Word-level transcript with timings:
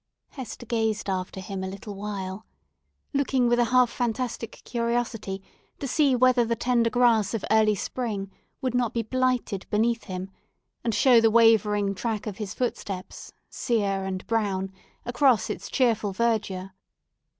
Hester 0.31 0.65
gazed 0.65 1.11
after 1.11 1.39
him 1.39 1.63
a 1.63 1.67
little 1.67 1.93
while, 1.93 2.43
looking 3.13 3.47
with 3.47 3.59
a 3.59 3.65
half 3.65 3.91
fantastic 3.91 4.59
curiosity 4.65 5.43
to 5.77 5.87
see 5.87 6.15
whether 6.15 6.43
the 6.43 6.55
tender 6.55 6.89
grass 6.89 7.35
of 7.35 7.45
early 7.51 7.75
spring 7.75 8.31
would 8.61 8.73
not 8.73 8.95
be 8.95 9.03
blighted 9.03 9.67
beneath 9.69 10.05
him 10.05 10.31
and 10.83 10.95
show 10.95 11.21
the 11.21 11.29
wavering 11.29 11.93
track 11.93 12.25
of 12.25 12.37
his 12.37 12.55
footsteps, 12.55 13.31
sere 13.47 14.03
and 14.03 14.25
brown, 14.25 14.73
across 15.05 15.51
its 15.51 15.69
cheerful 15.69 16.13
verdure. 16.13 16.71